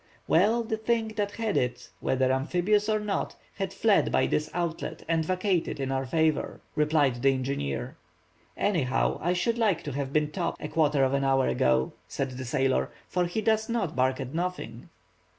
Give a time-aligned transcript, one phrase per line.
[0.27, 5.03] "Well, the thing that had it, whether amphibious or not, has fled by this outlet
[5.07, 7.97] and vacated in our favor," replied the engineer.
[8.57, 11.93] "Any how, I should like to have been Top a quarter of an hour ago,"
[12.07, 14.89] said the sailor, "for he does not bark at nothing."